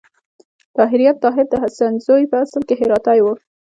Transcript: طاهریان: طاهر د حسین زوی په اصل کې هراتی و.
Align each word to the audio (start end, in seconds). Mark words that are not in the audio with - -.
طاهریان: 0.77 1.15
طاهر 1.23 1.45
د 1.49 1.53
حسین 1.63 1.93
زوی 2.05 2.23
په 2.31 2.37
اصل 2.43 2.61
کې 2.67 2.75
هراتی 2.81 3.19
و. 3.21 3.25